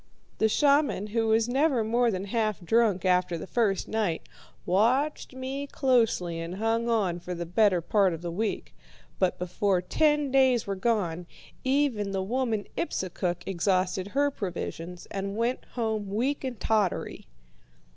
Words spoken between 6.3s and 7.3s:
and hung on